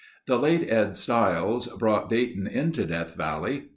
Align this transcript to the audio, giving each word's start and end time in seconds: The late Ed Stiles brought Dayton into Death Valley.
The 0.25 0.39
late 0.39 0.67
Ed 0.67 0.97
Stiles 0.97 1.67
brought 1.67 2.09
Dayton 2.09 2.47
into 2.47 2.85
Death 2.87 3.13
Valley. 3.13 3.69